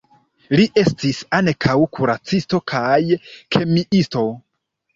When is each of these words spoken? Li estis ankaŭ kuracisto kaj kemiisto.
Li 0.59 0.63
estis 0.83 1.19
ankaŭ 1.41 1.75
kuracisto 1.99 2.63
kaj 2.73 2.99
kemiisto. 3.57 4.29